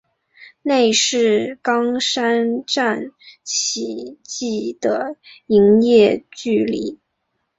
[0.63, 3.11] 内是冈山站
[3.43, 6.97] 起计的营业距离。